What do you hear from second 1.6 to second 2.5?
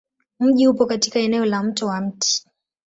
Mto wa Mt.